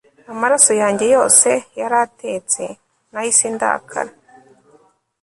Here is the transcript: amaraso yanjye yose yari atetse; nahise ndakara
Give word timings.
amaraso 0.31 0.71
yanjye 0.81 1.05
yose 1.15 1.49
yari 1.79 1.95
atetse; 2.05 2.63
nahise 3.11 3.45
ndakara 3.55 4.11